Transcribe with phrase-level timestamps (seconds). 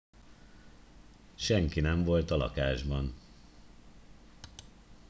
[1.35, 3.13] senki nem volt a lakásban